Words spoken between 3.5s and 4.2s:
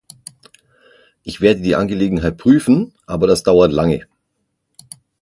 lange.